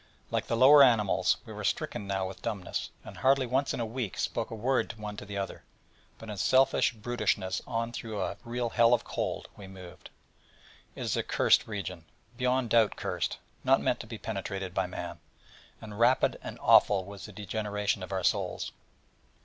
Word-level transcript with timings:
Like 0.31 0.47
the 0.47 0.57
lower 0.57 0.81
animals, 0.81 1.37
we 1.45 1.53
were 1.53 1.63
stricken 1.63 2.07
now 2.07 2.27
with 2.27 2.41
dumbness, 2.41 2.89
and 3.05 3.17
hardly 3.17 3.45
once 3.45 3.71
in 3.71 3.79
a 3.79 3.85
week 3.85 4.17
spoke 4.17 4.49
a 4.49 4.55
word 4.55 4.93
one 4.93 5.15
to 5.17 5.25
the 5.27 5.37
other, 5.37 5.61
but 6.17 6.27
in 6.27 6.37
selfish 6.37 6.91
brutishness 6.93 7.61
on 7.67 7.91
through 7.91 8.19
a 8.19 8.35
real 8.43 8.71
hell 8.71 8.95
of 8.95 9.03
cold 9.03 9.47
we 9.55 9.67
moved. 9.67 10.09
It 10.95 11.01
is 11.01 11.15
a 11.15 11.21
cursed 11.21 11.67
region 11.67 12.05
beyond 12.35 12.71
doubt 12.71 12.95
cursed 12.95 13.37
not 13.63 13.79
meant 13.79 13.99
to 13.99 14.07
be 14.07 14.17
penetrated 14.17 14.73
by 14.73 14.87
man: 14.87 15.19
and 15.79 15.99
rapid 15.99 16.39
and 16.41 16.57
awful 16.61 17.05
was 17.05 17.27
the 17.27 17.31
degeneration 17.31 18.01
of 18.01 18.11
our 18.11 18.23
souls. 18.23 18.71